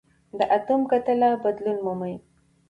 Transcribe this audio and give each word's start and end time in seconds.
د 0.37 0.39
اتوم 0.57 0.81
کتله 0.91 1.29
بدلون 1.43 1.77
مومي. 1.85 2.15